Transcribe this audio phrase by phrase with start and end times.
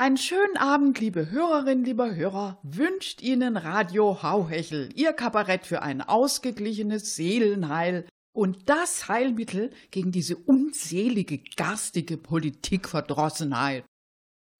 [0.00, 6.00] Einen schönen Abend, liebe Hörerinnen, lieber Hörer, wünscht Ihnen Radio Hauhechel, Ihr Kabarett für ein
[6.00, 13.84] ausgeglichenes Seelenheil und das Heilmittel gegen diese unselige, garstige Politikverdrossenheit.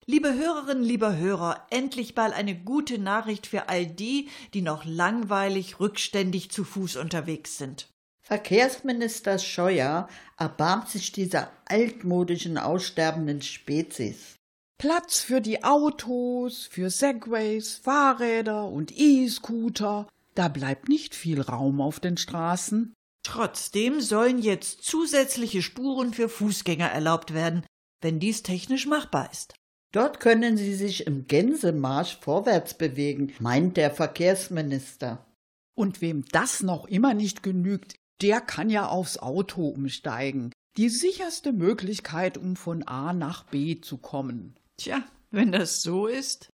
[0.05, 5.79] Liebe Hörerinnen, lieber Hörer, endlich mal eine gute Nachricht für all die, die noch langweilig
[5.79, 7.89] rückständig zu Fuß unterwegs sind.
[8.21, 14.37] Verkehrsminister Scheuer erbarmt sich dieser altmodischen aussterbenden Spezies.
[14.81, 20.09] Platz für die Autos, für Segways, Fahrräder und E-Scooter.
[20.33, 22.91] Da bleibt nicht viel Raum auf den Straßen.
[23.21, 27.63] Trotzdem sollen jetzt zusätzliche Spuren für Fußgänger erlaubt werden,
[28.01, 29.53] wenn dies technisch machbar ist.
[29.91, 35.27] Dort können sie sich im Gänsemarsch vorwärts bewegen, meint der Verkehrsminister.
[35.75, 40.51] Und wem das noch immer nicht genügt, der kann ja aufs Auto umsteigen.
[40.75, 44.55] Die sicherste Möglichkeit, um von A nach B zu kommen.
[44.81, 46.51] Tja, wenn das so ist,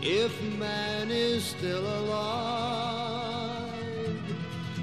[0.00, 3.28] if man is still alive,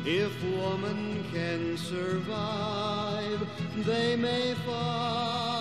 [0.05, 3.47] if woman can survive,
[3.83, 5.55] they may find.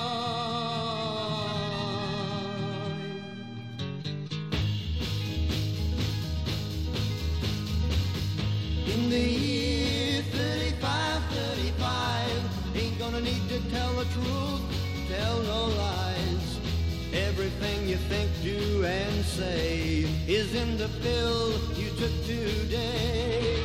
[21.05, 23.61] Pill you took today.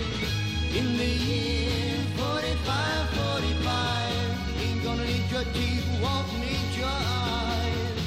[0.80, 8.00] In the year 45, 45, ain't gonna need your teeth, won't need your eyes.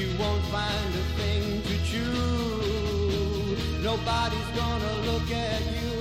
[0.00, 3.56] You won't find a thing to chew.
[3.88, 5.94] Nobody's gonna look at you.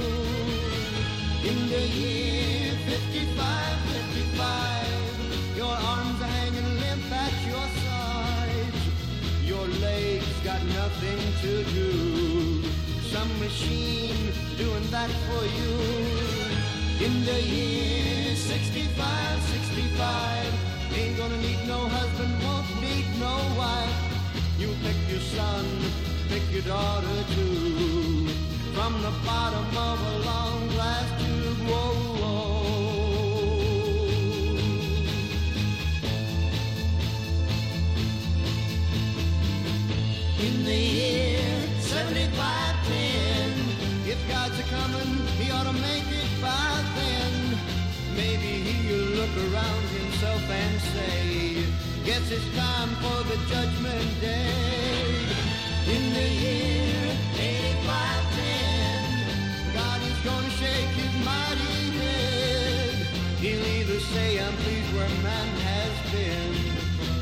[1.49, 8.81] In the year 55, 55, your arms are hanging limp at your sides.
[9.51, 12.14] Your legs got nothing to do.
[13.15, 15.73] Some machine doing that for you.
[17.05, 23.95] In the year 65, 65, ain't gonna need no husband, won't need no wife.
[24.59, 25.63] You pick your son,
[26.27, 28.27] pick your daughter too.
[28.75, 32.04] From the bottom of a long glass tube, whoa.
[50.61, 51.23] And say,
[52.05, 55.25] Guess it's time for the judgment day.
[55.95, 57.01] In the year
[57.37, 62.93] 8510, God is gonna shake his mighty head.
[63.43, 66.53] He'll either say, I'm pleased where man has been,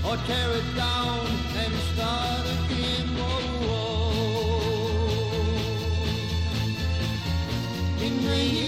[0.08, 1.26] or tear it down
[1.62, 3.08] and start again.
[3.20, 4.12] Whoa, whoa.
[8.06, 8.62] In the year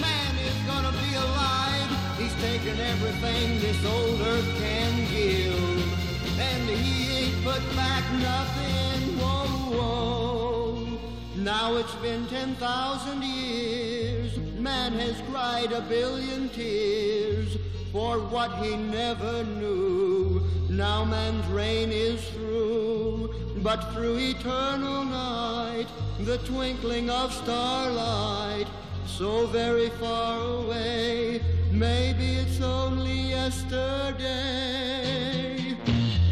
[0.00, 1.90] man is gonna be alive.
[2.18, 9.18] He's taken everything this old earth can give, and he ain't put back nothing.
[9.18, 10.98] Whoa, whoa.
[11.36, 14.36] Now it's been 10,000 years.
[14.58, 17.56] Man has cried a billion tears
[17.92, 20.42] for what he never knew.
[20.68, 25.86] Now man's reign is through, but through eternal night,
[26.20, 28.66] the twinkling of starlight,
[29.08, 31.40] so very far away,
[31.72, 34.16] maybe it's only yesterday.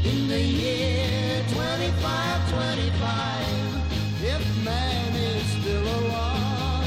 [0.05, 6.85] In the year 2525, if man is still alive,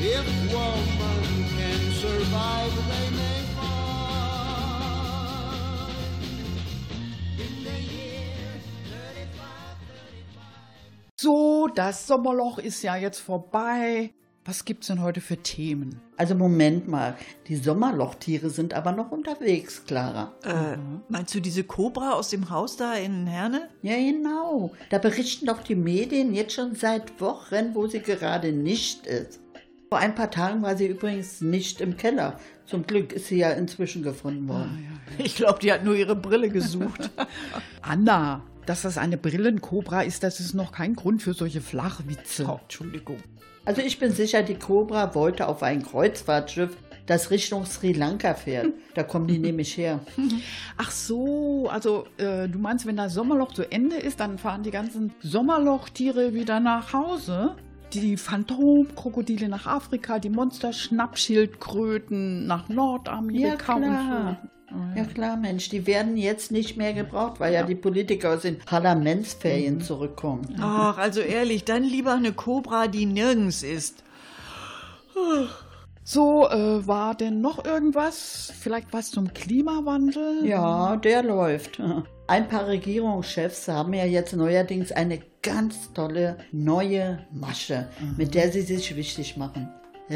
[0.00, 1.22] if woman
[1.56, 4.60] can survive, they may find.
[7.38, 8.50] In the year
[8.90, 11.16] 35, 35.
[11.16, 14.12] So, das Sommerloch ist ja jetzt vorbei.
[14.46, 16.02] Was gibt's denn heute für Themen?
[16.18, 17.16] Also Moment mal,
[17.48, 20.34] die Sommerlochtiere sind aber noch unterwegs, Clara.
[20.44, 20.76] Äh,
[21.08, 23.70] meinst du diese Kobra aus dem Haus da in Herne?
[23.80, 24.74] Ja, genau.
[24.90, 29.40] Da berichten doch die Medien jetzt schon seit Wochen, wo sie gerade nicht ist.
[29.88, 32.38] Vor ein paar Tagen war sie übrigens nicht im Keller.
[32.66, 35.00] Zum Glück ist sie ja inzwischen gefunden worden.
[35.16, 37.10] Ich glaube, die hat nur ihre Brille gesucht.
[37.82, 42.46] Anna, dass das eine Brillenkobra ist, das ist noch kein Grund für solche Flachwitze.
[42.48, 43.18] oh, Entschuldigung.
[43.66, 46.76] Also ich bin sicher, die Cobra wollte auf ein Kreuzfahrtschiff,
[47.06, 48.68] das Richtung Sri Lanka fährt.
[48.94, 50.00] Da kommen die nämlich her.
[50.76, 54.70] Ach so, also äh, du meinst, wenn das Sommerloch zu Ende ist, dann fahren die
[54.70, 57.56] ganzen Sommerlochtiere wieder nach Hause?
[57.92, 64.38] Die Phantomkrokodile nach Afrika, die Monster-Schnappschildkröten nach Nordamerika Ja, und klar.
[64.42, 64.48] so.
[64.96, 68.58] Ja klar, Mensch, die werden jetzt nicht mehr gebraucht, weil ja, die Politiker aus den
[68.58, 70.56] Parlamentsferien zurückkommen.
[70.60, 74.02] Ach, also ehrlich, dann lieber eine Kobra, die nirgends ist.
[76.02, 78.52] So, äh, war denn noch irgendwas?
[78.60, 80.44] Vielleicht was zum Klimawandel?
[80.44, 81.80] Ja, der läuft.
[82.26, 88.62] Ein paar Regierungschefs haben ja jetzt neuerdings eine ganz tolle neue Masche, mit der sie
[88.62, 89.68] sich wichtig machen.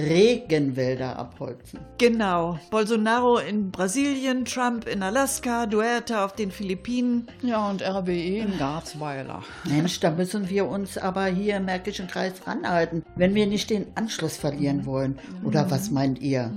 [0.06, 1.80] Regenwälder abholzen.
[1.98, 2.58] Genau.
[2.70, 7.26] Bolsonaro in Brasilien, Trump in Alaska, Duerte auf den Philippinen.
[7.42, 9.42] Ja, und RWE in Garzweiler.
[9.64, 13.86] Mensch, da müssen wir uns aber hier im Märkischen Kreis ranhalten, wenn wir nicht den
[13.96, 15.18] Anschluss verlieren wollen.
[15.44, 16.52] Oder was meint ihr?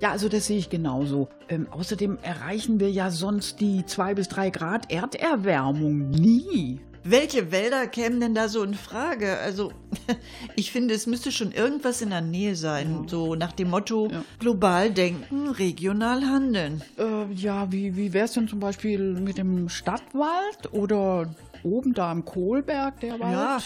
[0.00, 1.28] Ja, also das sehe ich genauso.
[1.48, 6.80] Ähm, außerdem erreichen wir ja sonst die 2 bis 3 Grad Erderwärmung nie.
[7.08, 9.38] Welche Wälder kämen denn da so in Frage?
[9.38, 9.72] Also,
[10.56, 13.06] ich finde, es müsste schon irgendwas in der Nähe sein.
[13.08, 16.82] So nach dem Motto: global denken, regional handeln.
[16.98, 21.32] Äh, ja, wie, wie wäre es denn zum Beispiel mit dem Stadtwald oder
[21.62, 23.32] oben da im Kohlberg, der Wald?
[23.32, 23.58] Ja,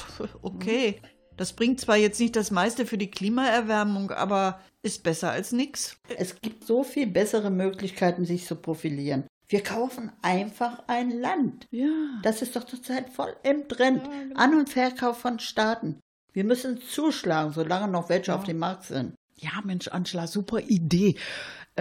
[0.42, 1.00] okay.
[1.36, 5.96] Das bringt zwar jetzt nicht das meiste für die Klimaerwärmung, aber ist besser als nix.
[6.18, 9.24] Es gibt so viel bessere Möglichkeiten, sich zu profilieren.
[9.50, 11.66] Wir kaufen einfach ein Land.
[11.72, 11.88] Ja.
[12.22, 14.08] Das ist doch zurzeit voll im Trend.
[14.36, 15.98] An- und Verkauf von Staaten.
[16.32, 19.16] Wir müssen zuschlagen, solange noch welche auf dem Markt sind.
[19.34, 21.16] Ja, Mensch, Angela, super Idee.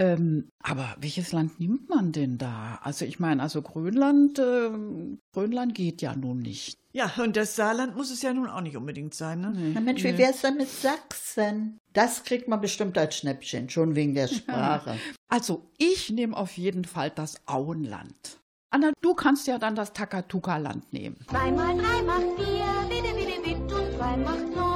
[0.00, 2.80] Ähm, aber welches Land nimmt man denn da?
[2.82, 6.78] Also ich meine, also Grönland, ähm, Grönland geht ja nun nicht.
[6.92, 9.52] Ja, und das Saarland muss es ja nun auch nicht unbedingt sein, ne?
[9.74, 11.78] Na Mensch, wie wär's denn mit Sachsen?
[11.92, 14.96] Das kriegt man bestimmt als Schnäppchen, schon wegen der Sprache.
[15.28, 18.38] Also ich nehme auf jeden Fall das Auenland.
[18.70, 21.18] Anna, du kannst ja dann das Takatuka-Land nehmen.
[21.28, 24.69] Zwei mal drei macht vier, bitte, bitte, bitte, und zwei macht neune.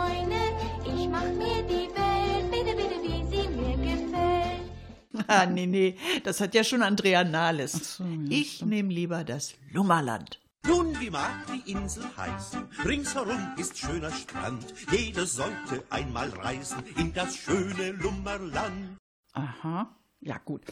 [5.26, 7.96] Ah, nee, nee, das hat ja schon Andrea Nahles.
[7.96, 10.40] so, ja, ich nehme lieber das Lummerland.
[10.66, 12.62] Nun, wie mag die Insel heißen?
[12.86, 14.64] Ringsherum ist schöner Strand.
[14.90, 18.96] Jeder sollte einmal reisen in das schöne Lummerland.
[19.34, 20.62] Aha, ja gut.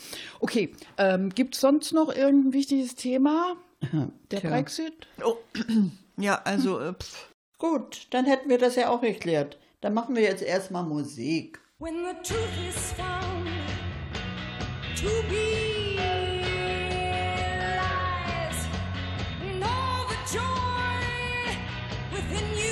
[0.41, 3.57] Okay, ähm, gibt es sonst noch irgendein wichtiges Thema?
[4.31, 4.51] Der Tja.
[4.51, 5.07] Brexit?
[5.23, 5.37] Oh,
[6.17, 7.29] ja, also, äh, pff.
[7.59, 9.59] Gut, dann hätten wir das ja auch geklärt.
[9.83, 11.61] Dann machen wir jetzt erstmal Musik.
[11.79, 13.52] When the truth is found
[14.97, 15.97] to be
[17.79, 18.61] lies,
[19.43, 21.57] and all the joy
[22.13, 22.72] within you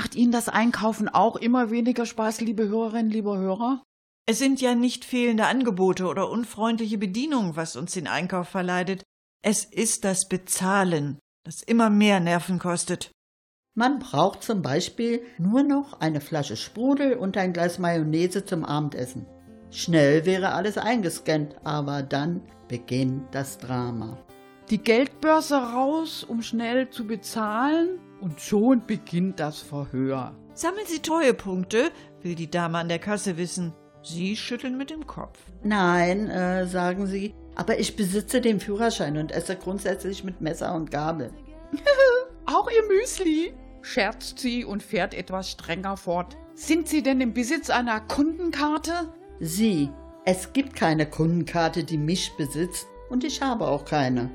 [0.00, 3.82] Macht Ihnen das Einkaufen auch immer weniger Spaß, liebe Hörerinnen, lieber Hörer?
[4.24, 9.02] Es sind ja nicht fehlende Angebote oder unfreundliche Bedienung, was uns den Einkauf verleitet.
[9.44, 13.10] Es ist das Bezahlen, das immer mehr Nerven kostet.
[13.74, 19.26] Man braucht zum Beispiel nur noch eine Flasche Sprudel und ein Glas Mayonnaise zum Abendessen.
[19.70, 24.16] Schnell wäre alles eingescannt, aber dann beginnt das Drama.
[24.70, 30.34] Die Geldbörse raus, um schnell zu bezahlen, und schon beginnt das Verhör.
[30.54, 31.90] Sammeln Sie Treuepunkte,
[32.22, 33.72] will die Dame an der Kasse wissen.
[34.02, 35.38] Sie schütteln mit dem Kopf.
[35.62, 40.90] Nein, äh, sagen sie, aber ich besitze den Führerschein und esse grundsätzlich mit Messer und
[40.90, 41.32] Gabel.
[42.46, 46.36] Auch Ihr Müsli, scherzt sie und fährt etwas strenger fort.
[46.54, 48.92] Sind Sie denn im Besitz einer Kundenkarte?
[49.38, 49.90] Sie,
[50.24, 54.30] es gibt keine Kundenkarte, die mich besitzt und ich habe auch keine.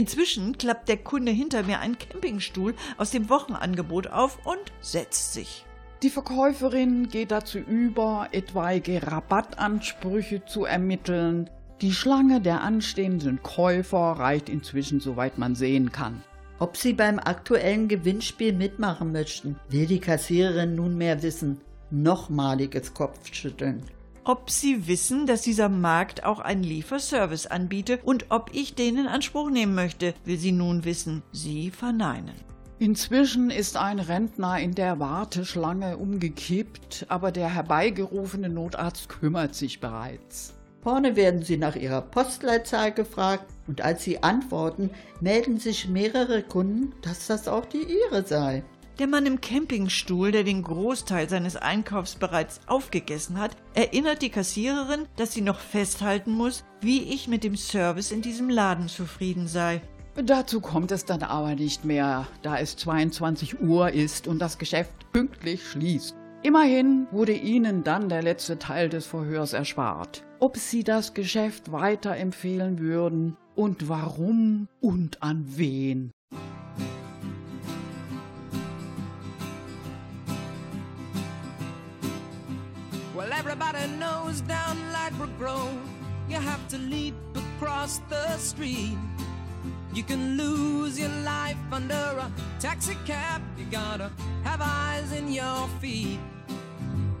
[0.00, 5.66] Inzwischen klappt der Kunde hinter mir einen Campingstuhl aus dem Wochenangebot auf und setzt sich.
[6.02, 11.50] Die Verkäuferin geht dazu über, etwaige Rabattansprüche zu ermitteln.
[11.82, 16.22] Die Schlange der anstehenden Käufer reicht inzwischen, soweit man sehen kann.
[16.58, 21.60] Ob Sie beim aktuellen Gewinnspiel mitmachen möchten, will die Kassiererin nunmehr wissen.
[21.90, 23.82] Nochmaliges Kopfschütteln.
[24.30, 29.08] Ob Sie wissen, dass dieser Markt auch einen Lieferservice anbietet und ob ich den in
[29.08, 31.24] Anspruch nehmen möchte, will sie nun wissen.
[31.32, 32.36] Sie verneinen.
[32.78, 40.54] Inzwischen ist ein Rentner in der Warteschlange umgekippt, aber der herbeigerufene Notarzt kümmert sich bereits.
[40.80, 46.92] Vorne werden Sie nach Ihrer Postleitzahl gefragt und als Sie antworten, melden sich mehrere Kunden,
[47.02, 48.62] dass das auch die Ihre sei.
[49.00, 55.06] Der Mann im Campingstuhl, der den Großteil seines Einkaufs bereits aufgegessen hat, erinnert die Kassiererin,
[55.16, 59.80] dass sie noch festhalten muss, wie ich mit dem Service in diesem Laden zufrieden sei.
[60.22, 64.92] Dazu kommt es dann aber nicht mehr, da es 22 Uhr ist und das Geschäft
[65.14, 66.14] pünktlich schließt.
[66.42, 70.24] Immerhin wurde Ihnen dann der letzte Teil des Verhörs erspart.
[70.40, 76.12] Ob Sie das Geschäft weiterempfehlen würden und warum und an wen.
[83.20, 85.78] Well, everybody knows down Lightbrook Grove,
[86.26, 88.96] you have to leap across the street.
[89.92, 93.42] You can lose your life under a taxi cab.
[93.58, 94.10] You gotta
[94.42, 96.18] have eyes in your feet.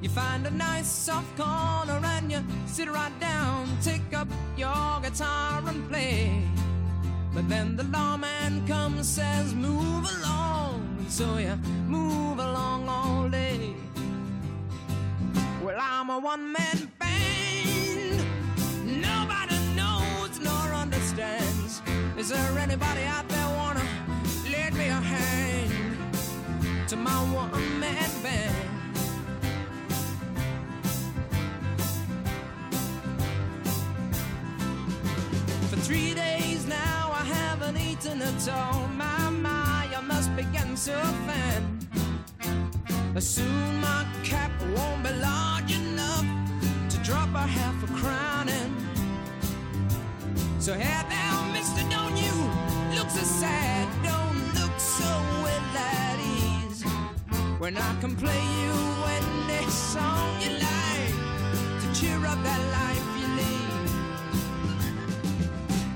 [0.00, 5.62] You find a nice soft corner and you sit right down, take up your guitar
[5.66, 6.42] and play.
[7.34, 10.96] But then the lawman comes, says, move along.
[10.98, 13.49] And so you move along all day.
[15.70, 18.24] Well, I'm a one man band.
[18.84, 21.80] Nobody knows nor understands.
[22.18, 23.86] Is there anybody out there wanna
[24.50, 26.08] lend me a hand
[26.88, 28.56] to my one man band?
[35.70, 38.88] For three days now, I haven't eaten at all.
[38.96, 41.80] My, my, I must begin so thin.
[43.20, 45.59] Soon my cap won't be large
[47.30, 48.74] to drop half a crown in.
[50.60, 52.32] So hey now, mister, don't you
[52.96, 55.04] look so sad, don't look so
[55.42, 56.82] well at ease.
[57.58, 58.72] When I can play you
[59.16, 61.14] any song you like
[61.80, 63.90] to cheer up that life you lead.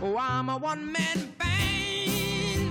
[0.02, 2.70] Oh, I'm a one-man band.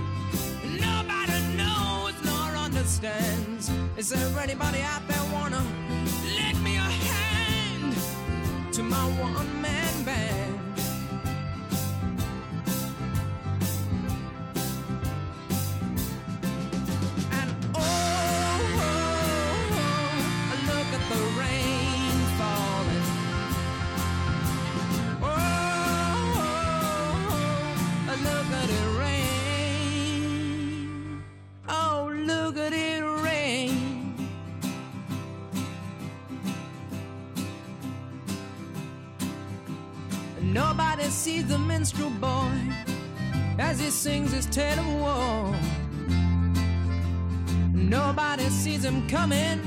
[0.80, 3.70] Nobody knows nor understands.
[3.96, 5.62] Is there anybody out there wanna
[8.74, 10.43] to my one-man band?
[40.52, 42.52] Nobody sees the minstrel boy
[43.58, 45.54] as he sings his tale of war.
[47.72, 49.60] Nobody sees him coming.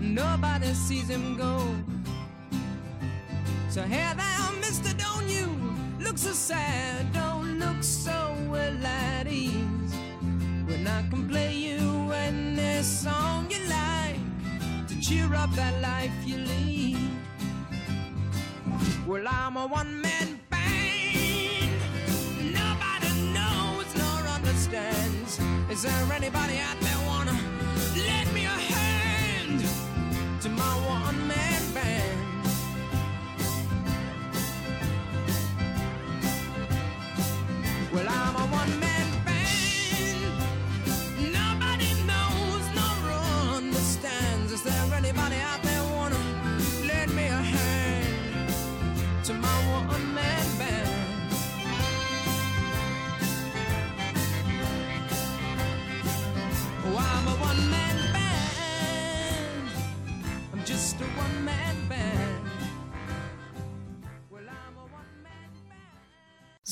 [0.00, 1.58] Nobody sees him go.
[3.68, 5.46] So hey there, mister, don't you
[6.00, 9.94] look so sad, don't look so well at ease.
[10.66, 16.38] When I can play you any song you like to cheer up that life you
[16.38, 16.96] lead.
[19.06, 21.70] Well, I'm a one man band.
[22.42, 25.38] Nobody knows nor understands.
[25.70, 27.38] Is there anybody out there wanna
[27.94, 29.60] lend me a hand
[30.42, 32.18] to my one man band?
[37.92, 38.85] Well, I'm a one man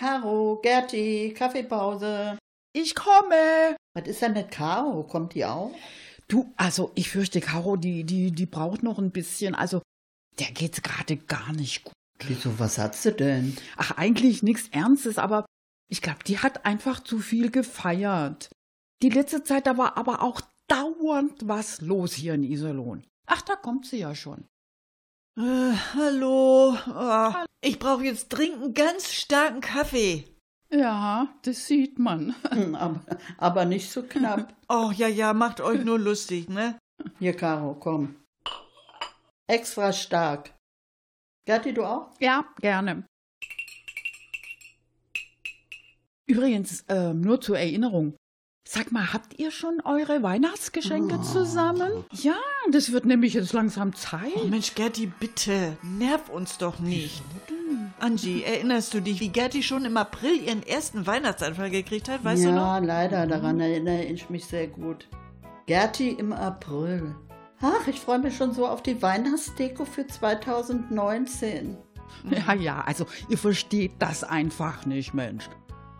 [0.00, 2.38] Caro, Gerti, Kaffeepause.
[2.72, 3.76] Ich komme!
[3.94, 5.02] Was ist denn mit Caro?
[5.02, 5.74] Kommt die auch?
[6.26, 9.82] Du, also ich fürchte, Caro, die, die, die braucht noch ein bisschen, also
[10.38, 11.92] der geht's gerade gar nicht gut.
[12.26, 13.54] Wieso, was hat sie denn?
[13.76, 15.44] Ach, eigentlich nichts Ernstes, aber
[15.90, 18.48] ich glaube, die hat einfach zu viel gefeiert.
[19.02, 23.04] Die letzte Zeit, da war aber auch dauernd was los hier in Iserlohn.
[23.26, 24.46] Ach, da kommt sie ja schon.
[25.38, 26.76] Äh, hallo.
[26.88, 30.24] Oh, ich brauche jetzt dringend einen ganz starken Kaffee.
[30.72, 32.34] Ja, das sieht man.
[32.50, 33.00] Hm, Aber,
[33.38, 34.54] aber nicht so knapp.
[34.68, 36.78] Oh, ja, ja, macht euch nur lustig, ne?
[37.18, 38.14] Hier, Caro, komm.
[39.48, 40.54] Extra stark.
[41.44, 42.12] Gerti, du auch?
[42.20, 43.04] Ja, gerne.
[46.28, 48.14] Übrigens, ähm, nur zur Erinnerung.
[48.72, 52.04] Sag mal, habt ihr schon eure Weihnachtsgeschenke zusammen?
[52.12, 52.36] Ja,
[52.70, 54.30] das wird nämlich jetzt langsam Zeit.
[54.36, 57.20] Oh Mensch, Gerti, bitte, nerv uns doch nicht.
[57.98, 62.44] Angie, erinnerst du dich, wie Gerti schon im April ihren ersten Weihnachtsanfall gekriegt hat, weißt
[62.44, 62.80] ja, du noch?
[62.80, 65.08] leider, daran erinnere ich mich sehr gut.
[65.66, 67.16] Gerti im April.
[67.60, 71.76] Ach, ich freue mich schon so auf die Weihnachtsdeko für 2019.
[72.30, 75.48] Ja, ja, also ihr versteht das einfach nicht, Mensch.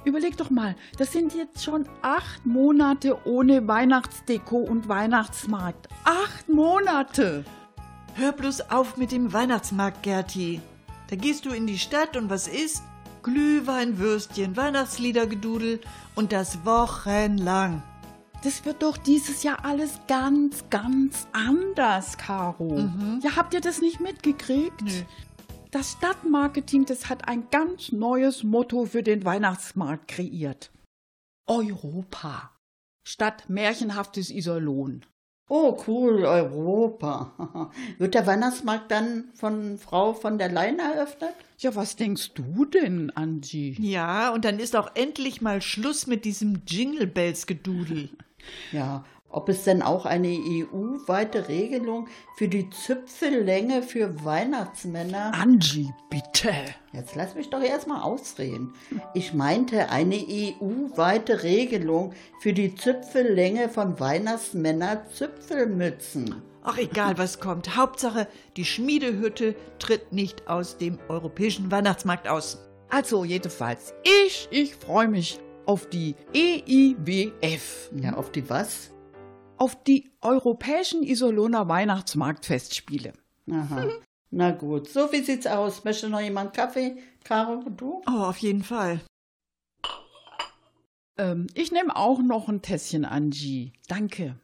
[0.04, 5.88] Überleg doch mal, das sind jetzt schon acht Monate ohne Weihnachtsdeko und Weihnachtsmarkt.
[6.04, 7.44] Acht Monate!
[8.14, 10.60] Hör bloß auf mit dem Weihnachtsmarkt, Gerti.
[11.08, 12.82] Da gehst du in die Stadt und was ist?
[13.22, 15.80] Glühwein, Würstchen, Weihnachtsliedergedudel
[16.14, 17.82] und das wochenlang.
[18.42, 22.88] Das wird doch dieses Jahr alles ganz, ganz anders, Caro.
[23.22, 24.80] Ja, habt ihr das nicht mitgekriegt?
[24.80, 24.92] Nö.
[25.70, 30.72] Das Stadtmarketing, das hat ein ganz neues Motto für den Weihnachtsmarkt kreiert.
[31.46, 32.50] Europa.
[33.06, 35.04] Statt märchenhaftes Iserlohn.
[35.48, 37.70] Oh, cool, Europa.
[37.98, 41.34] Wird der Weihnachtsmarkt dann von Frau von der Leyen eröffnet?
[41.58, 43.76] Ja, was denkst du denn, Angie?
[43.80, 48.10] Ja, und dann ist auch endlich mal Schluss mit diesem Jingle Bells Gedudel.
[48.72, 55.32] Ja, ob es denn auch eine EU-weite Regelung für die Zipfellänge für Weihnachtsmänner.
[55.34, 56.52] Angie, bitte.
[56.92, 58.74] Jetzt lass mich doch erstmal ausreden.
[59.14, 66.42] Ich meinte eine EU-weite Regelung für die Zipfellänge von Weihnachtsmänner Zipfelmützen.
[66.62, 67.76] Ach, egal was kommt.
[67.76, 72.58] Hauptsache, die Schmiedehütte tritt nicht aus dem europäischen Weihnachtsmarkt aus.
[72.90, 73.94] Also jedenfalls,
[74.26, 78.90] ich, ich freue mich auf die EIWF, Ja, auf die was?
[79.60, 83.12] Auf die Europäischen Iserlohner Weihnachtsmarktfestspiele.
[83.52, 83.90] Aha.
[84.30, 85.84] Na gut, so wie sieht's aus?
[85.84, 86.96] Möchte noch jemand Kaffee?
[87.24, 88.00] Caro, du?
[88.08, 89.00] Oh, auf jeden Fall.
[91.18, 93.74] Ähm, ich nehme auch noch ein Tässchen, Angie.
[93.86, 94.36] Danke.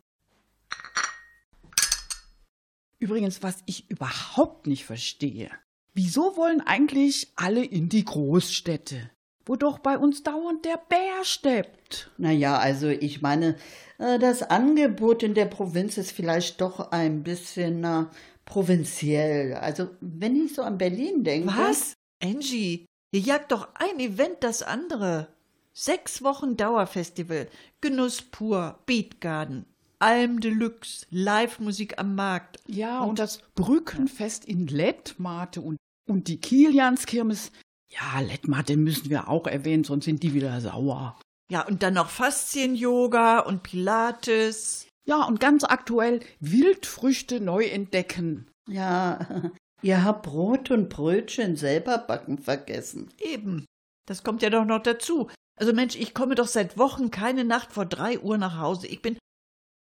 [2.98, 5.50] Übrigens, was ich überhaupt nicht verstehe.
[5.94, 9.10] Wieso wollen eigentlich alle in die Großstädte?
[9.46, 12.10] Wo doch bei uns dauernd der Bär steppt.
[12.18, 13.56] Naja, also ich meine,
[13.98, 18.10] das Angebot in der Provinz ist vielleicht doch ein bisschen na,
[18.44, 19.54] provinziell.
[19.54, 21.48] Also wenn ich so an Berlin denke.
[21.56, 21.94] Was?
[22.22, 25.28] Angie, ihr jagt doch ein Event das andere.
[25.72, 27.48] Sechs Wochen Dauerfestival,
[27.82, 29.66] Genuss pur, Beatgarden,
[29.98, 32.58] Alm Deluxe, Live-Musik am Markt.
[32.66, 37.52] Ja, und, das Brückenfest in Lettmate und, und die Kilianskirmes.
[37.88, 41.18] Ja, Lettmate müssen wir auch erwähnen, sonst sind die wieder sauer.
[41.50, 44.88] Ja, und dann noch Faszien-Yoga und Pilates.
[45.06, 48.50] Ja, und ganz aktuell Wildfrüchte neu entdecken.
[48.68, 53.10] Ja, ihr habt Brot und Brötchen selber backen vergessen.
[53.18, 53.64] Eben.
[54.06, 55.30] Das kommt ja doch noch dazu.
[55.58, 58.86] Also Mensch, ich komme doch seit Wochen keine Nacht vor drei Uhr nach Hause.
[58.88, 59.18] Ich bin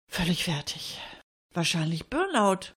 [0.09, 0.99] völlig fertig.
[1.53, 2.73] Wahrscheinlich Burnout.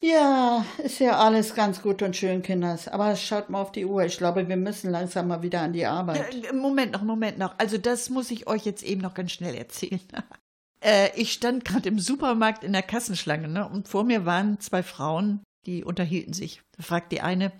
[0.00, 2.86] Ja, ist ja alles ganz gut und schön, Kinders.
[2.86, 4.04] Aber schaut mal auf die Uhr.
[4.04, 6.34] Ich glaube, wir müssen langsam mal wieder an die Arbeit.
[6.44, 7.58] Äh, Moment noch, Moment noch.
[7.58, 10.00] Also das muss ich euch jetzt eben noch ganz schnell erzählen.
[10.80, 13.68] äh, ich stand gerade im Supermarkt in der Kassenschlange, ne?
[13.68, 16.62] Und vor mir waren zwei Frauen, die unterhielten sich.
[16.76, 17.50] Da fragt die eine,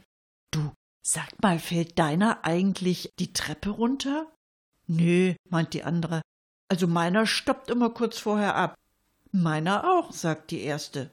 [0.52, 0.70] du,
[1.10, 4.30] Sag mal, fällt deiner eigentlich die Treppe runter?
[4.86, 6.20] Nö, meint die andere.
[6.68, 8.74] Also meiner stoppt immer kurz vorher ab.
[9.32, 11.10] Meiner auch, sagt die erste.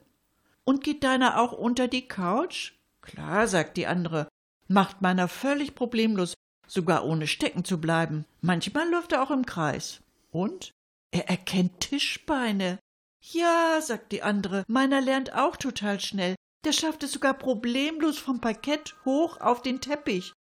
[0.66, 2.74] Und geht deiner auch unter die Couch?
[3.02, 4.28] Klar, sagt die andere.
[4.68, 6.34] Macht meiner völlig problemlos,
[6.68, 8.26] sogar ohne stecken zu bleiben.
[8.42, 10.02] Manchmal läuft er auch im Kreis.
[10.32, 10.72] Und?
[11.12, 12.80] Er erkennt Tischbeine.
[13.22, 16.36] Ja, sagt die andere, meiner lernt auch total schnell.
[16.66, 20.34] Der schafft es sogar problemlos vom Parkett hoch auf den Teppich.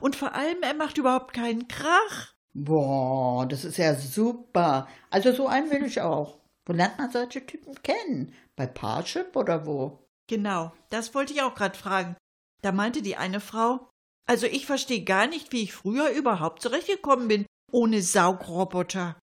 [0.00, 2.32] Und vor allem, er macht überhaupt keinen Krach.
[2.54, 4.88] Boah, das ist ja super.
[5.10, 6.38] Also so einen will ich auch.
[6.68, 8.34] Wo lernt man solche Typen kennen?
[8.54, 10.06] Bei Parship oder wo?
[10.26, 12.14] Genau, das wollte ich auch gerade fragen.
[12.60, 13.88] Da meinte die eine Frau,
[14.26, 19.18] also ich verstehe gar nicht, wie ich früher überhaupt zurechtgekommen bin, ohne Saugroboter.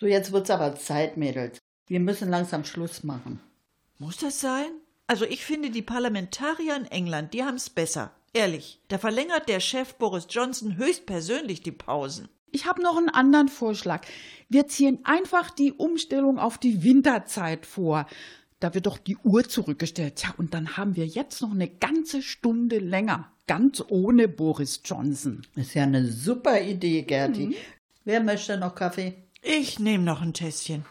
[0.00, 1.58] So, jetzt wird's aber Zeit, Mädels.
[1.86, 3.40] Wir müssen langsam Schluss machen.
[3.98, 4.70] Muss das sein?
[5.06, 8.12] Also ich finde, die Parlamentarier in England, die haben's besser.
[8.32, 12.30] Ehrlich, da verlängert der Chef Boris Johnson höchstpersönlich die Pausen.
[12.56, 14.06] Ich habe noch einen anderen Vorschlag.
[14.48, 18.06] Wir ziehen einfach die Umstellung auf die Winterzeit vor.
[18.60, 20.22] Da wird doch die Uhr zurückgestellt.
[20.22, 23.30] Ja, und dann haben wir jetzt noch eine ganze Stunde länger.
[23.46, 25.42] Ganz ohne Boris Johnson.
[25.54, 27.54] Ist ja eine super Idee, Gerti.
[28.04, 29.28] Wer möchte noch Kaffee?
[29.42, 30.86] Ich nehme noch ein Tässchen.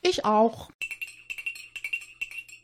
[0.00, 0.70] Ich auch.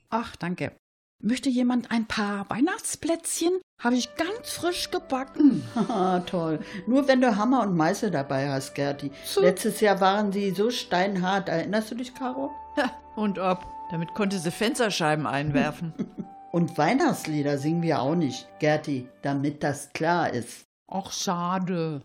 [0.09, 0.73] Ach, danke.
[1.21, 3.61] Möchte jemand ein paar Weihnachtsplätzchen?
[3.83, 5.63] Habe ich ganz frisch gebacken.
[5.75, 6.61] Haha, toll.
[6.87, 9.11] Nur wenn du Hammer und Meißel dabei hast, Gerti.
[9.25, 9.41] So.
[9.41, 11.49] Letztes Jahr waren sie so steinhart.
[11.49, 12.51] Erinnerst du dich, Caro?
[13.17, 13.65] Und ob.
[13.91, 15.95] Damit konnte sie Fensterscheiben einwerfen.
[16.53, 20.67] Und Weihnachtslieder singen wir auch nicht, Gerti, damit das klar ist.
[20.87, 22.03] Ach, schade.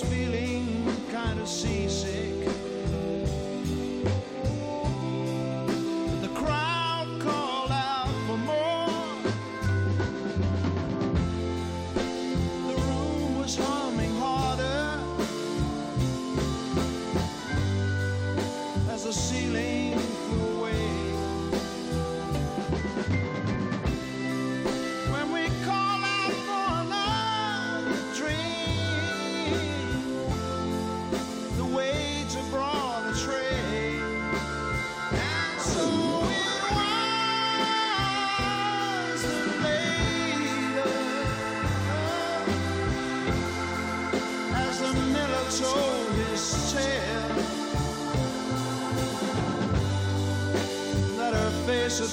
[0.00, 2.55] Feeling kind of seasick.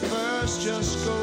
[0.09, 1.22] First just ghostly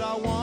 [0.00, 0.39] that I want.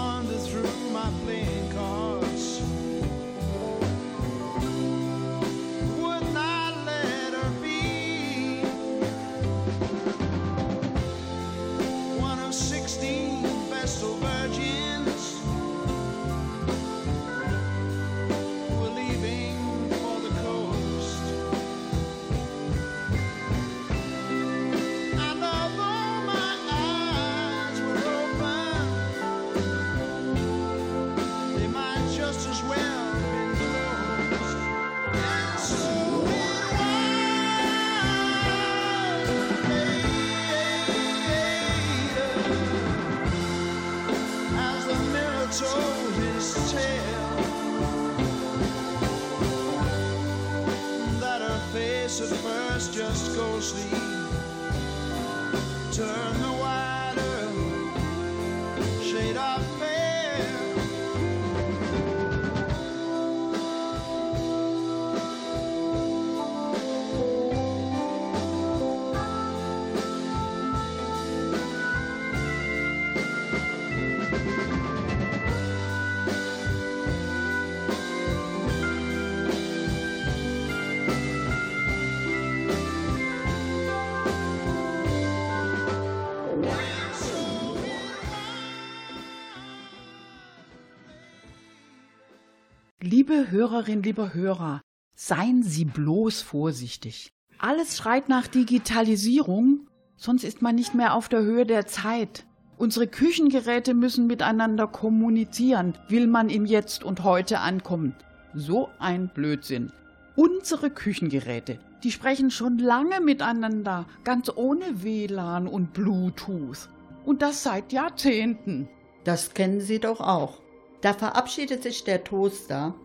[93.30, 94.82] Liebe Hörerin, lieber Hörer,
[95.14, 97.34] seien Sie bloß vorsichtig.
[97.58, 102.46] Alles schreit nach Digitalisierung, sonst ist man nicht mehr auf der Höhe der Zeit.
[102.78, 108.16] Unsere Küchengeräte müssen miteinander kommunizieren, will man im Jetzt und Heute ankommen.
[108.54, 109.92] So ein Blödsinn.
[110.38, 116.88] Unsere Küchengeräte, die sprechen schon lange miteinander, ganz ohne WLAN und Bluetooth.
[117.26, 118.88] Und das seit Jahrzehnten.
[119.26, 120.62] Das kennen Sie doch auch.
[121.02, 122.96] Da verabschiedet sich der Toaster.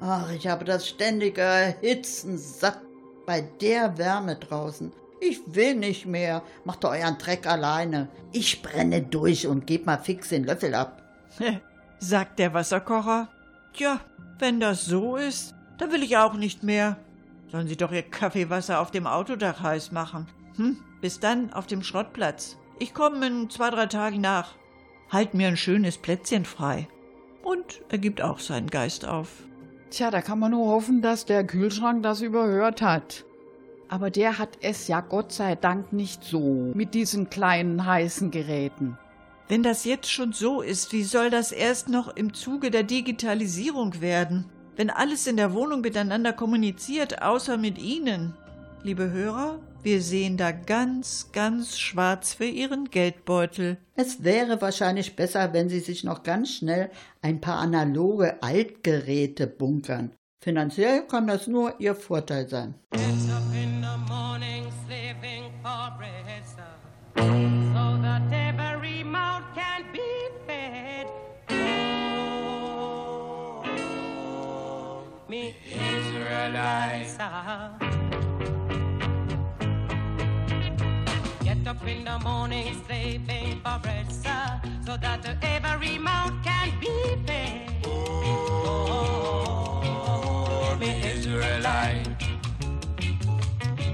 [0.00, 2.80] Ach, ich habe das ständige Erhitzen satt
[3.26, 4.92] bei der Wärme draußen.
[5.20, 6.42] Ich will nicht mehr.
[6.64, 8.08] Macht doch euren Dreck alleine.
[8.32, 11.02] Ich brenne durch und geb mal fix den Löffel ab.
[11.98, 13.28] sagt der Wasserkocher.
[13.72, 14.00] Tja,
[14.38, 16.96] wenn das so ist, dann will ich auch nicht mehr.
[17.50, 20.28] Sollen Sie doch Ihr Kaffeewasser auf dem Autodach heiß machen.
[20.56, 22.56] Hm, bis dann auf dem Schrottplatz.
[22.78, 24.54] Ich komme in zwei, drei Tagen nach.
[25.10, 26.86] Halt mir ein schönes Plätzchen frei.
[27.42, 29.28] Und er gibt auch seinen Geist auf.
[29.90, 33.24] Tja, da kann man nur hoffen, dass der Kühlschrank das überhört hat.
[33.88, 38.98] Aber der hat es ja Gott sei Dank nicht so mit diesen kleinen heißen Geräten.
[39.48, 44.02] Wenn das jetzt schon so ist, wie soll das erst noch im Zuge der Digitalisierung
[44.02, 44.44] werden?
[44.76, 48.34] Wenn alles in der Wohnung miteinander kommuniziert, außer mit Ihnen?
[48.82, 53.78] Liebe Hörer, wir sehen da ganz, ganz schwarz für Ihren Geldbeutel.
[53.94, 56.90] Es wäre wahrscheinlich besser, wenn Sie sich noch ganz schnell
[57.22, 60.12] ein paar analoge Altgeräte bunkern.
[60.40, 62.74] Finanziell kann das nur Ihr Vorteil sein.
[77.68, 78.17] Get
[81.68, 86.88] up in the morning, slaving for bread, sir, so that every mouth can be
[87.26, 87.68] fed.
[88.64, 92.08] Oh, me Israelites.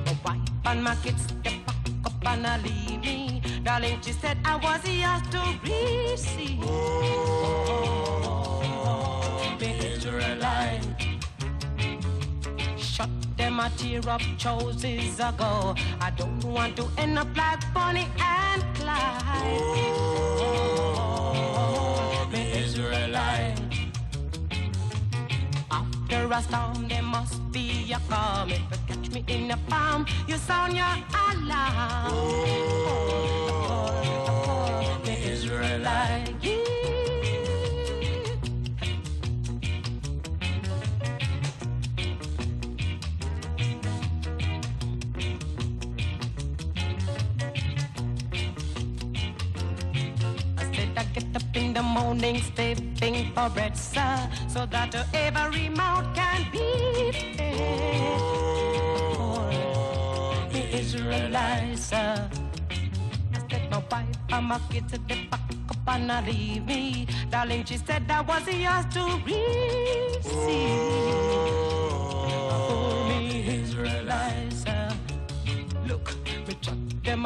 [0.07, 3.43] My wife and my kids, they pack up and I leave me.
[3.65, 6.63] Darling, she said I was yours to receive.
[6.63, 6.71] Oh,
[9.61, 11.14] me Israelite.
[13.57, 15.75] A tear up choices ago.
[16.01, 19.61] I don't want to end up like Bonnie and Clyde.
[21.47, 23.61] Oh, me Israelite.
[25.71, 28.51] After a storm, there must be a calm.
[28.51, 30.97] If you catch me in the palm, you sound your
[31.31, 32.13] alarm.
[33.71, 33.91] Oh,
[35.05, 36.74] the Israelite.
[52.15, 58.21] In the morning, stepping for bread, sir, so that every mouth can be fed.
[59.19, 59.51] Oh,
[60.53, 62.31] the Israelites, sir.
[63.35, 67.07] I said my wife and my kids said they pack up and I leave me.
[67.31, 70.35] Darling, she said that was yours to receive.
[72.51, 73.73] Oh, me Israelites.
[73.73, 74.44] Look, me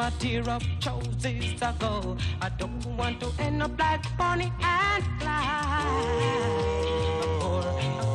[0.01, 2.17] a tear of choices ago.
[2.41, 6.21] I don't want to end up like Bonnie and Clyde.
[7.43, 7.63] Or,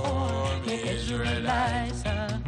[0.09, 2.05] or the Israelites.
[2.07, 2.39] uh,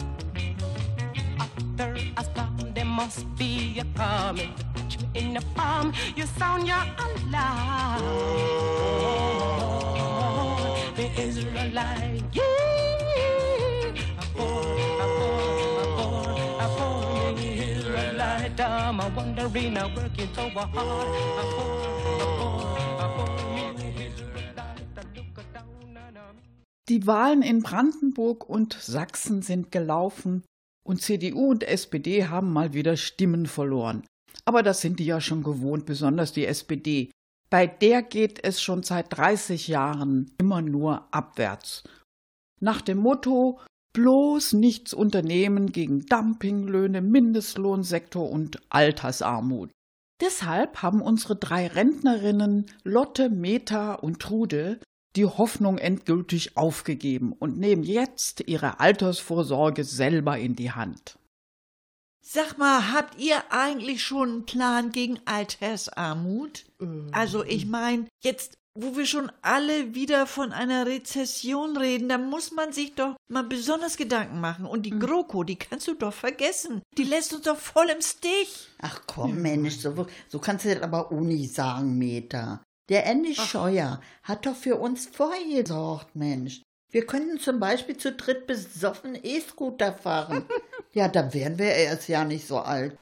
[1.38, 4.38] After a storm, there must be a calm.
[4.38, 8.02] If you in the palm, you sound your alarm.
[9.68, 12.22] Oh, the Israelite.
[12.32, 12.65] Yeah.
[18.96, 20.74] I'm a wondering, I'm working so hard.
[20.74, 21.84] I'm poor,
[22.98, 23.26] I'm.
[26.88, 30.44] Die Wahlen in Brandenburg und Sachsen sind gelaufen
[30.86, 34.06] und CDU und SPD haben mal wieder Stimmen verloren.
[34.46, 37.10] Aber das sind die ja schon gewohnt, besonders die SPD.
[37.50, 41.82] Bei der geht es schon seit 30 Jahren immer nur abwärts.
[42.60, 43.60] Nach dem Motto
[43.96, 49.70] bloß nichts unternehmen gegen Dumpinglöhne, Mindestlohnsektor und Altersarmut.
[50.20, 54.80] Deshalb haben unsere drei Rentnerinnen Lotte, Meta und Trude
[55.16, 61.18] die Hoffnung endgültig aufgegeben und nehmen jetzt ihre Altersvorsorge selber in die Hand.
[62.20, 66.66] Sag mal, habt ihr eigentlich schon einen Plan gegen Altersarmut?
[67.12, 72.52] Also ich meine, jetzt, wo wir schon alle wieder von einer Rezession reden, da muss
[72.52, 74.66] man sich doch mal besonders Gedanken machen.
[74.66, 76.82] Und die GroKo, die kannst du doch vergessen.
[76.96, 78.68] Die lässt uns doch voll im Stich.
[78.80, 82.62] Ach komm, Mensch, so, so kannst du das aber auch nicht sagen, Meta.
[82.88, 86.62] Der Andy Scheuer hat doch für uns vorgesorgt, Mensch.
[86.90, 90.44] Wir könnten zum Beispiel zu dritt besoffen E-Scooter fahren.
[90.92, 92.96] ja, dann wären wir erst ja nicht so alt.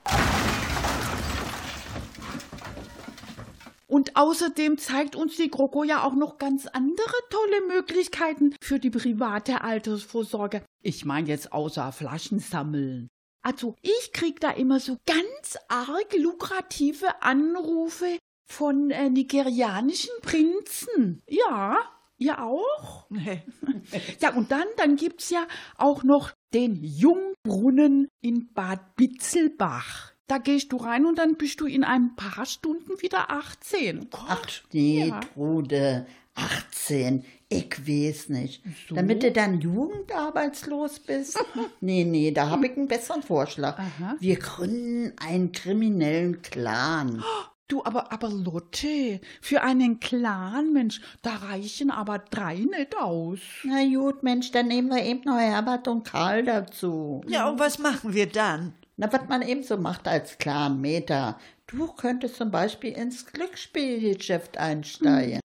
[3.95, 8.91] Und außerdem zeigt uns die GroKo ja auch noch ganz andere tolle Möglichkeiten für die
[8.91, 10.65] private Altersvorsorge.
[10.83, 13.07] Ich meine jetzt außer Flaschen sammeln.
[13.43, 18.19] Also ich krieg da immer so ganz arg lukrative Anrufe
[18.51, 21.23] von äh, nigerianischen Prinzen.
[21.29, 21.79] Ja,
[22.19, 23.09] ihr auch?
[23.11, 23.45] Nee.
[24.21, 30.14] Ja, und dann, dann gibt's ja auch noch den Jungbrunnen in Bad Bitzelbach.
[30.27, 34.09] Da gehst du rein und dann bist du in ein paar Stunden wieder 18.
[34.13, 35.21] Ach nee, Ja.
[35.21, 38.63] Trude, 18, ich weiß nicht.
[38.91, 41.39] Damit du dann jugendarbeitslos bist?
[41.81, 43.79] nee, nee, da habe ich einen besseren Vorschlag.
[43.79, 44.17] Aha.
[44.19, 47.23] Wir gründen einen kriminellen Clan.
[47.67, 53.39] Du, aber, aber Lotte, für einen Clan, Mensch, da reichen aber drei nicht aus.
[53.65, 57.23] Na gut, Mensch, dann nehmen wir eben noch Herbert und Karl dazu.
[57.27, 58.75] Ja, und was machen wir dann?
[58.97, 61.37] Na, was man eben so macht als Clan Meta.
[61.67, 65.41] Du könntest zum Beispiel ins Glücksspielgeschäft einsteigen.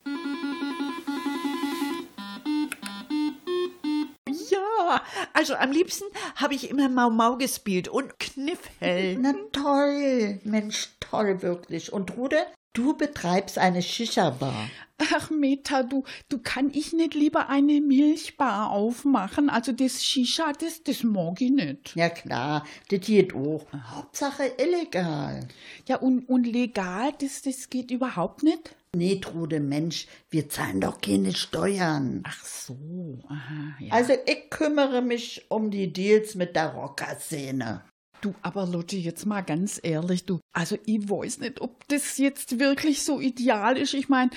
[4.27, 5.01] Ja,
[5.33, 9.17] also am liebsten habe ich immer Mau Mau gespielt und Kniffel.
[9.17, 11.91] Na toll, Mensch, toll wirklich.
[11.91, 14.69] Und Trude, du betreibst eine Shisha-Bar.
[15.13, 19.49] Ach, Meta, du, du kann ich nicht lieber eine Milchbar aufmachen?
[19.49, 21.95] Also das Shisha, das, das mag ich nicht.
[21.95, 23.65] Ja klar, das geht auch.
[23.71, 25.47] Hauptsache illegal.
[25.87, 28.75] Ja, und, und legal, das, das geht überhaupt nicht?
[28.95, 32.23] Nee, Trude, Mensch, wir zahlen doch keine Steuern.
[32.25, 33.93] Ach so, aha, ja.
[33.93, 37.83] Also ich kümmere mich um die Deals mit der Rockerszene.
[38.21, 42.59] Du, aber Lotte, jetzt mal ganz ehrlich, du, also ich weiß nicht, ob das jetzt
[42.59, 43.93] wirklich so ideal ist.
[43.93, 44.31] Ich meine,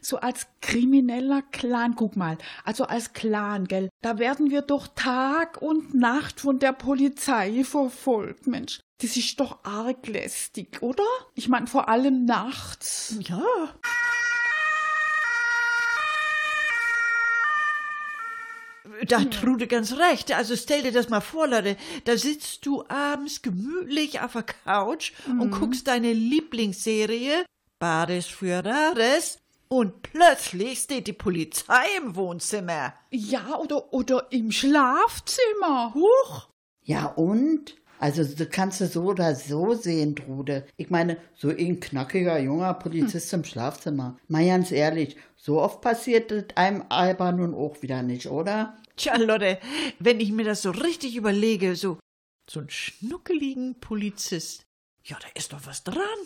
[0.00, 5.62] so als krimineller Clan, guck mal, also als Clan, gell, da werden wir doch Tag
[5.62, 8.80] und Nacht von der Polizei verfolgt, Mensch.
[9.00, 11.04] Das ist doch arg lästig, oder?
[11.34, 13.16] Ich meine, vor allem nachts.
[13.20, 13.42] Ja.
[19.06, 20.34] Da hat Trude ganz recht.
[20.34, 21.76] Also stell dir das mal vor, Leute.
[22.04, 27.44] Da sitzt du abends gemütlich auf der Couch und guckst deine Lieblingsserie,
[27.78, 29.38] Bares für Rares,
[29.68, 32.94] und plötzlich steht die Polizei im Wohnzimmer.
[33.10, 35.92] Ja, oder, oder im Schlafzimmer.
[35.94, 36.48] Huch.
[36.82, 37.76] Ja und?
[38.00, 40.64] Also das kannst du so oder so sehen, Trude.
[40.76, 44.16] Ich meine, so ein knackiger junger Polizist im Schlafzimmer.
[44.28, 48.76] Mal ganz ehrlich, so oft passiert das einem aber nun auch wieder nicht, oder?
[48.98, 49.58] Tja, Lotte,
[50.00, 51.98] wenn ich mir das so richtig überlege, so,
[52.50, 54.64] so einen schnuckeligen Polizist,
[55.04, 56.18] ja, da ist doch was dran.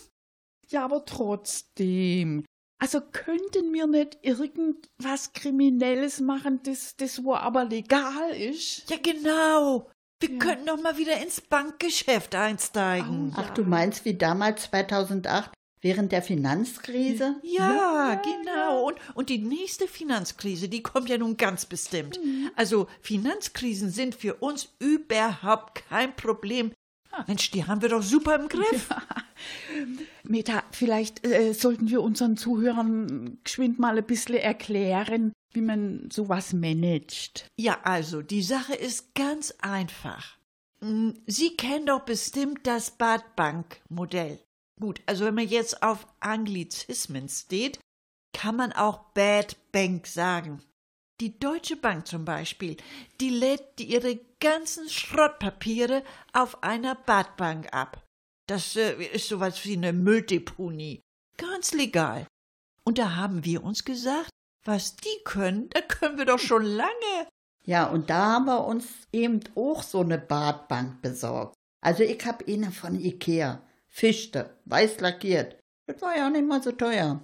[0.69, 2.45] Ja, aber trotzdem.
[2.81, 8.91] Also könnten wir nicht irgendwas Kriminelles machen, das, das wo aber legal ist?
[8.91, 9.91] Ja, genau.
[10.21, 13.35] Wir könnten doch mal wieder ins Bankgeschäft einsteigen.
[13.37, 15.53] Ach, du meinst wie damals 2008
[15.83, 17.37] während der Finanzkrise?
[17.43, 18.87] Ja, genau.
[18.87, 22.19] Und, und die nächste Finanzkrise, die kommt ja nun ganz bestimmt.
[22.57, 26.73] Also Finanzkrisen sind für uns überhaupt kein Problem.
[27.27, 28.89] Mensch, die haben wir doch super im Griff.
[30.23, 36.53] Meta, vielleicht äh, sollten wir unseren Zuhörern geschwind mal ein bisschen erklären, wie man sowas
[36.53, 37.47] managt.
[37.59, 40.39] Ja, also, die Sache ist ganz einfach.
[40.81, 44.39] Mm, Sie kennen doch bestimmt das Bad Bank Modell.
[44.81, 47.79] Gut, also wenn man jetzt auf Anglizismen steht,
[48.33, 50.63] kann man auch Bad Bank sagen.
[51.21, 52.77] Die Deutsche Bank zum Beispiel,
[53.21, 56.03] die lädt ihre ganzen Schrottpapiere
[56.33, 58.03] auf einer Badbank ab.
[58.49, 61.01] Das äh, ist sowas wie eine Mülldeponie.
[61.37, 62.27] Ganz legal.
[62.85, 64.31] Und da haben wir uns gesagt,
[64.65, 67.29] was die können, da können wir doch schon lange.
[67.65, 71.55] Ja, und da haben wir uns eben auch so eine Badbank besorgt.
[71.81, 73.63] Also ich hab eine von Ikea.
[73.95, 75.59] Fischte, weiß lackiert.
[75.87, 77.23] Das war ja nicht mal so teuer.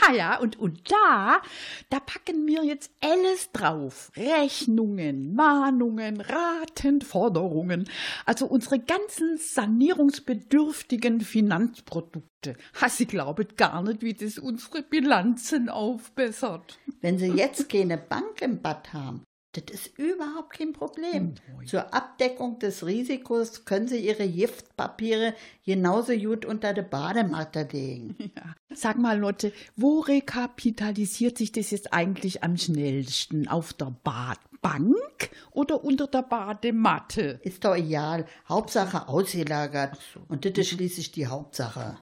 [0.00, 1.40] Ha ja, und, und da,
[1.88, 4.12] da packen wir jetzt alles drauf.
[4.14, 7.88] Rechnungen, Mahnungen, Raten, Forderungen.
[8.26, 12.56] Also unsere ganzen sanierungsbedürftigen Finanzprodukte.
[12.80, 16.78] Ha, Sie glauben gar nicht, wie das unsere Bilanzen aufbessert.
[17.00, 21.34] Wenn Sie jetzt keine Bank im Bad haben, das ist überhaupt kein Problem.
[21.66, 25.34] Zur Abdeckung des Risikos können Sie Ihre Giftpapiere
[25.66, 28.16] genauso gut unter der Badematte legen.
[28.34, 28.54] Ja.
[28.74, 33.46] Sag mal, Lotte, wo rekapitalisiert sich das jetzt eigentlich am schnellsten?
[33.46, 37.40] Auf der Badbank oder unter der Badematte?
[37.42, 38.26] Ist doch egal.
[38.48, 39.98] Hauptsache ausgelagert.
[40.28, 41.98] Und das ist schließlich die Hauptsache.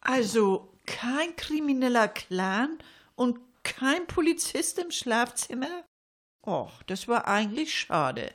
[0.00, 2.78] Also kein krimineller Clan
[3.14, 5.84] und kein Polizist im Schlafzimmer?
[6.42, 8.30] Och, das war eigentlich schade.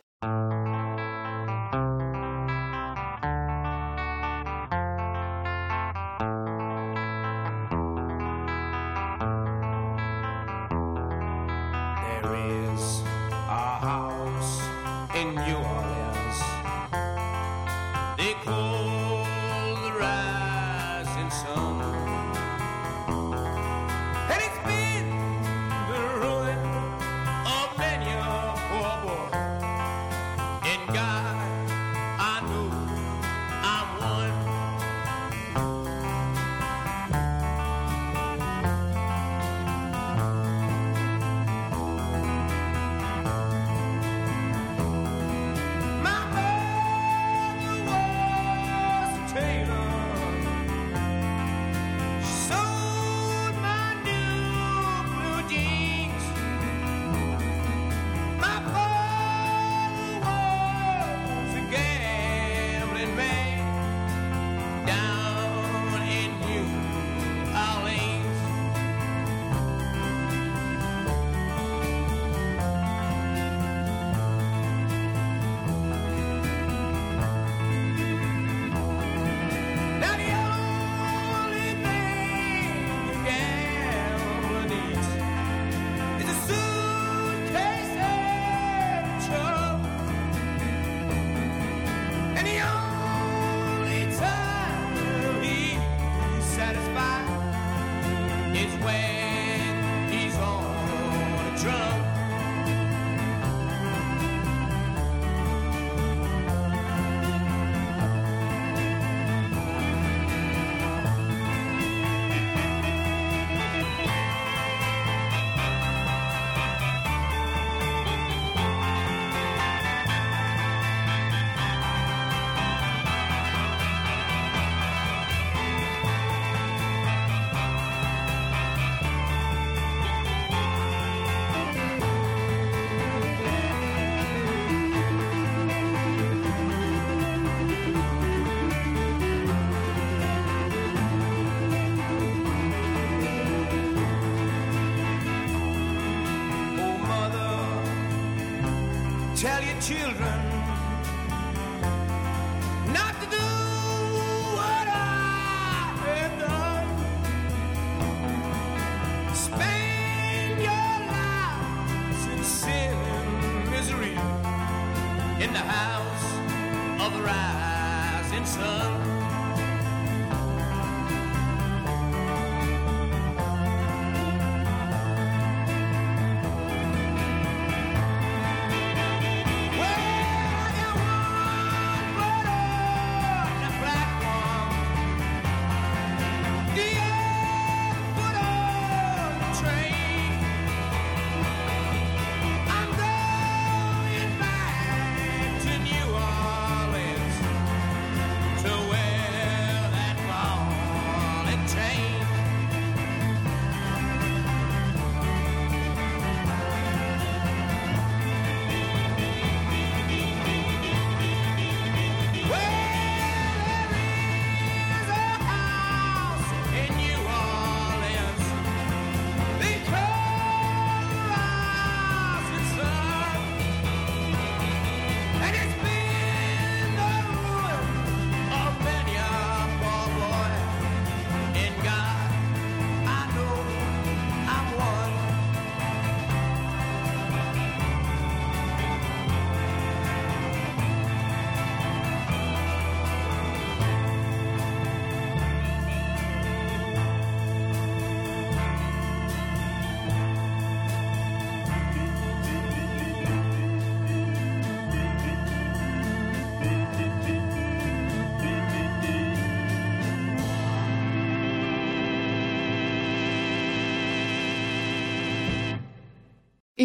[149.88, 150.55] Children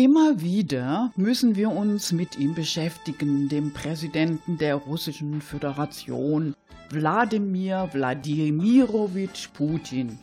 [0.02, 6.54] Immer wieder müssen wir uns mit ihm beschäftigen, dem Präsidenten der Russischen Föderation,
[6.88, 10.18] Wladimir Wladimirovich Putin.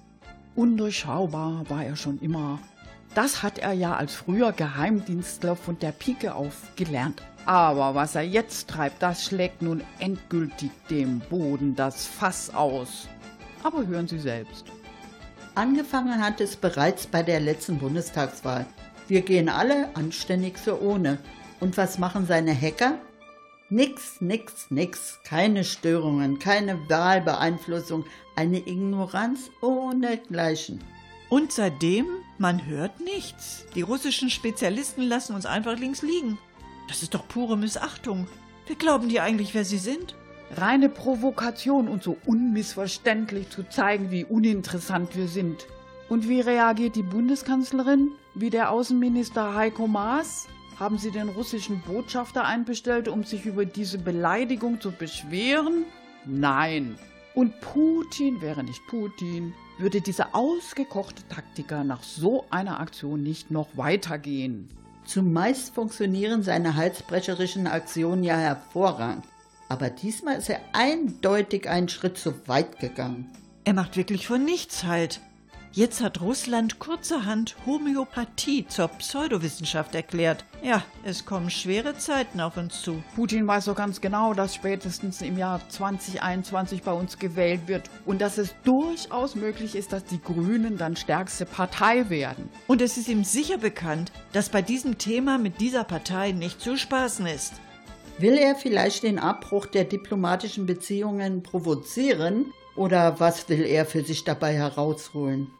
[0.55, 2.57] Undurchschaubar war er schon immer.
[3.13, 7.21] Das hat er ja als früher Geheimdienstler von der Pike auf gelernt.
[7.45, 13.07] Aber was er jetzt treibt, das schlägt nun endgültig dem Boden das Fass aus.
[13.61, 14.65] Aber hören Sie selbst.
[15.53, 18.65] Angefangen hat es bereits bei der letzten Bundestagswahl.
[19.07, 21.19] Wir gehen alle anständig zur Urne.
[21.59, 22.99] Und was machen seine Hacker?
[23.69, 25.19] Nix, nix, nix.
[25.23, 28.05] Keine Störungen, keine Wahlbeeinflussung,
[28.35, 30.83] eine Ignoranz ohnegleichen.
[31.29, 32.05] Und seitdem,
[32.37, 33.65] man hört nichts.
[33.75, 36.37] Die russischen Spezialisten lassen uns einfach links liegen.
[36.87, 38.27] Das ist doch pure Missachtung.
[38.67, 40.15] Wie glauben die eigentlich, wer sie sind?
[40.55, 45.67] Reine Provokation und so unmissverständlich zu zeigen, wie uninteressant wir sind.
[46.09, 48.11] Und wie reagiert die Bundeskanzlerin?
[48.33, 50.47] Wie der Außenminister Heiko Maas?
[50.79, 55.85] Haben Sie den russischen Botschafter einbestellt, um sich über diese Beleidigung zu beschweren?
[56.25, 56.97] Nein.
[57.33, 63.67] Und Putin wäre nicht Putin, würde dieser ausgekochte Taktiker nach so einer Aktion nicht noch
[63.75, 64.69] weitergehen.
[65.05, 69.25] Zumeist funktionieren seine halsbrecherischen Aktionen ja hervorragend.
[69.69, 73.29] Aber diesmal ist er eindeutig einen Schritt zu weit gegangen.
[73.65, 75.21] Er macht wirklich von nichts halt.
[75.77, 80.43] Jetzt hat Russland kurzerhand Homöopathie zur Pseudowissenschaft erklärt.
[80.63, 83.03] Ja, es kommen schwere Zeiten auf uns zu.
[83.15, 88.21] Putin weiß doch ganz genau, dass spätestens im Jahr 2021 bei uns gewählt wird und
[88.21, 92.49] dass es durchaus möglich ist, dass die Grünen dann stärkste Partei werden.
[92.65, 96.75] Und es ist ihm sicher bekannt, dass bei diesem Thema mit dieser Partei nicht zu
[96.75, 97.53] spaßen ist.
[98.17, 102.51] Will er vielleicht den Abbruch der diplomatischen Beziehungen provozieren?
[102.75, 105.51] Oder was will er für sich dabei herausholen?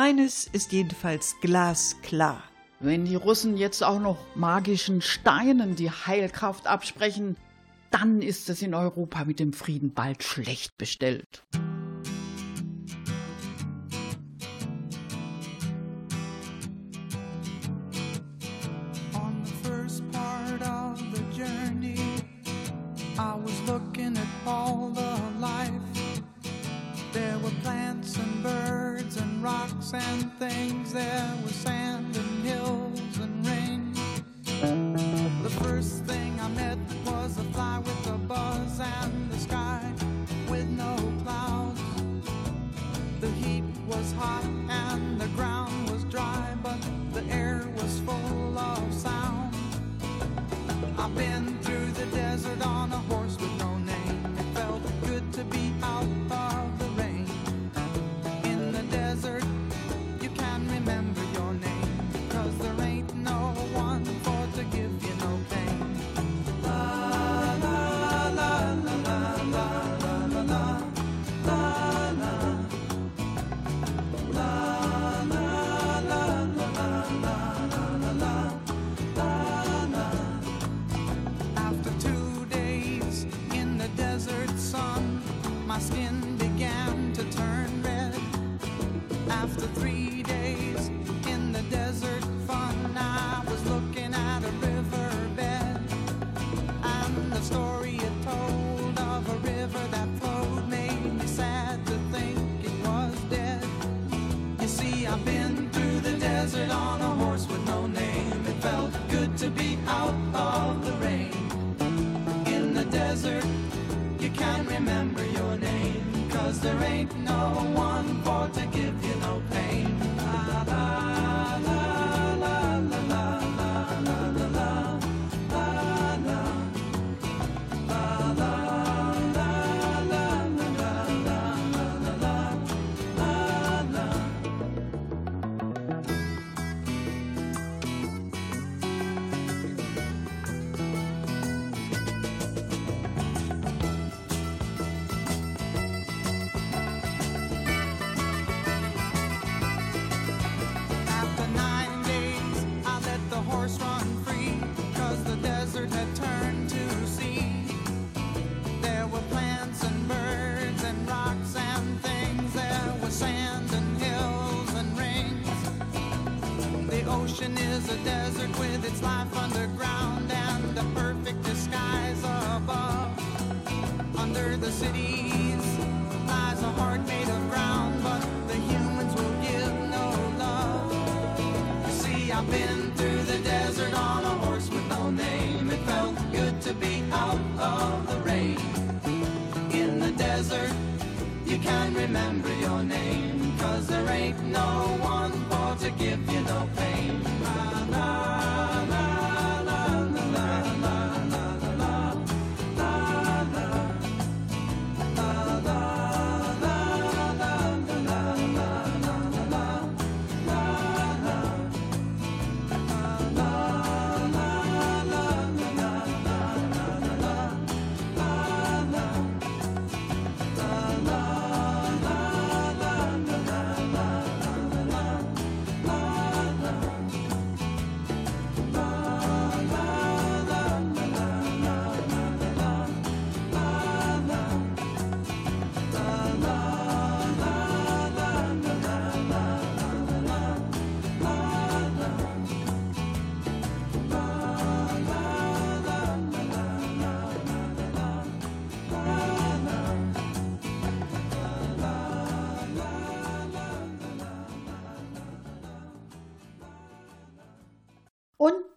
[0.00, 2.44] Eines ist jedenfalls glasklar.
[2.78, 7.36] Wenn die Russen jetzt auch noch magischen Steinen die Heilkraft absprechen,
[7.90, 11.42] dann ist es in Europa mit dem Frieden bald schlecht bestellt.
[23.66, 25.72] Looking at all the life.
[27.12, 28.77] There were plants and birds
[29.42, 30.92] rocks and things.
[30.92, 33.92] There was sand and hills and rain.
[35.42, 36.78] The first thing I met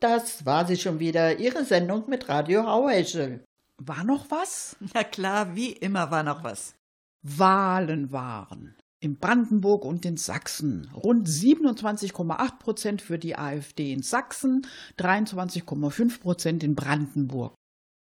[0.02, 3.46] das war sie schon wieder, Ihre Sendung mit Radio Hauheschel.
[3.78, 4.76] War noch was?
[4.94, 6.76] Na klar, wie immer war noch was.
[7.22, 8.76] Wahlen waren.
[9.00, 10.92] In Brandenburg und in Sachsen.
[10.94, 14.68] Rund 27,8 Prozent für die AfD in Sachsen,
[15.00, 17.56] 23,5 Prozent in Brandenburg.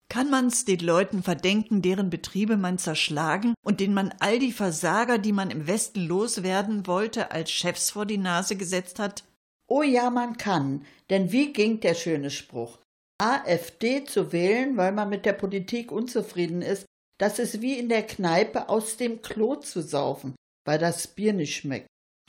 [0.09, 5.19] Kann man's den Leuten verdenken, deren Betriebe man zerschlagen und denen man all die Versager,
[5.19, 9.23] die man im Westen loswerden wollte, als Chefs vor die Nase gesetzt hat?
[9.69, 12.79] Oh ja, man kann, denn wie ging der schöne Spruch?
[13.19, 16.85] AfD zu wählen, weil man mit der Politik unzufrieden ist,
[17.19, 21.55] das ist wie in der Kneipe aus dem Klo zu saufen, weil das Bier nicht
[21.55, 21.87] schmeckt.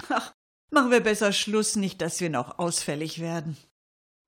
[0.08, 0.32] Ach,
[0.70, 3.56] machen wir besser Schluss, nicht, dass wir noch ausfällig werden.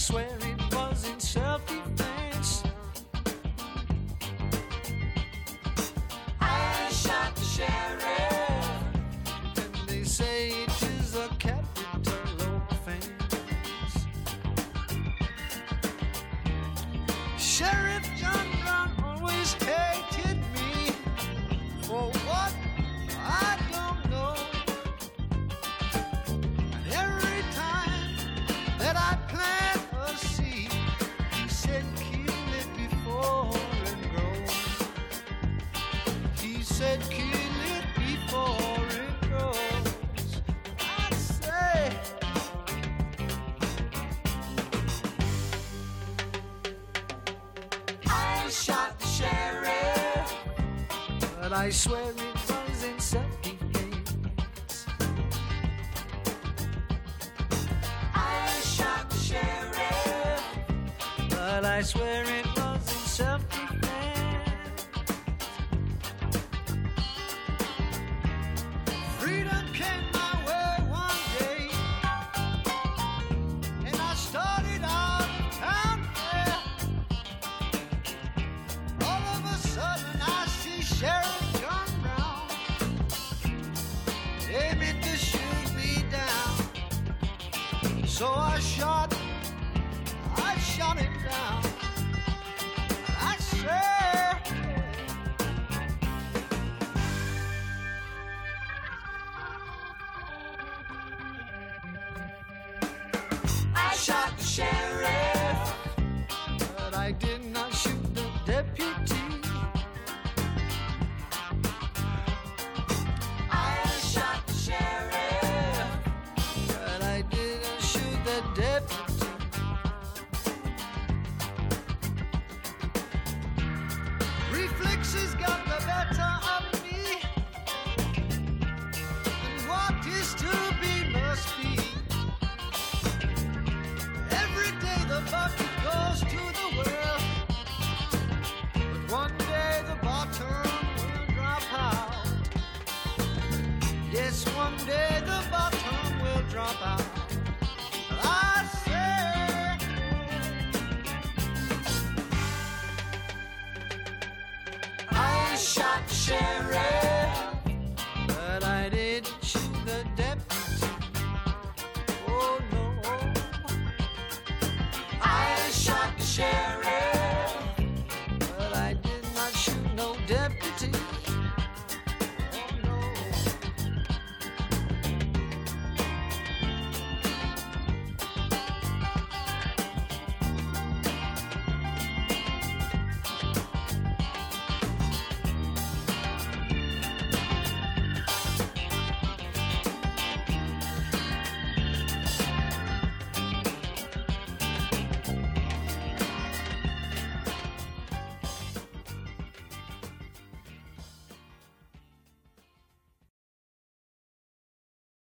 [0.09, 0.38] Swear